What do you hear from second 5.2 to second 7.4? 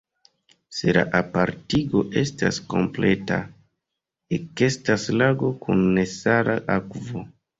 lago kun nesala akvo.